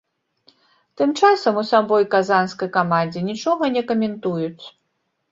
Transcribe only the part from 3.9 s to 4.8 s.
каментуюць.